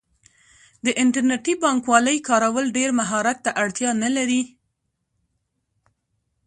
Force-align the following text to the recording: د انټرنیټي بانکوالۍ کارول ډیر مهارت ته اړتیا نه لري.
د 0.85 0.87
انټرنیټي 1.01 1.53
بانکوالۍ 1.63 2.17
کارول 2.29 2.65
ډیر 2.77 2.89
مهارت 2.99 3.37
ته 3.45 3.51
اړتیا 3.63 3.89
نه 4.03 4.09
لري. 4.15 4.43